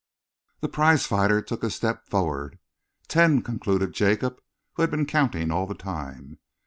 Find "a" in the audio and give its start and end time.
1.61-1.69